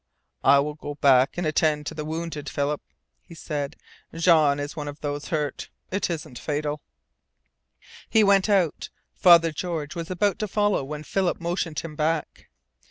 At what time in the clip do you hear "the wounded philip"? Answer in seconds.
1.93-2.81